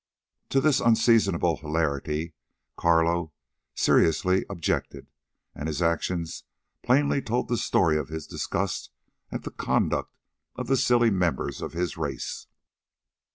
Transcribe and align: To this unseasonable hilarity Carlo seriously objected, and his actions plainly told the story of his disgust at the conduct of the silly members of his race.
To 0.49 0.59
this 0.59 0.79
unseasonable 0.79 1.57
hilarity 1.57 2.33
Carlo 2.75 3.33
seriously 3.75 4.45
objected, 4.49 5.11
and 5.53 5.67
his 5.67 5.79
actions 5.79 6.43
plainly 6.81 7.21
told 7.21 7.49
the 7.49 7.55
story 7.55 7.99
of 7.99 8.09
his 8.09 8.25
disgust 8.25 8.89
at 9.31 9.43
the 9.43 9.51
conduct 9.51 10.15
of 10.55 10.65
the 10.65 10.75
silly 10.75 11.11
members 11.11 11.61
of 11.61 11.73
his 11.73 11.97
race. 11.97 12.47